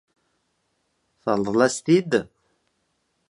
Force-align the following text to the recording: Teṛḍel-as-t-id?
Teṛḍel-as-t-id? 1.23 2.11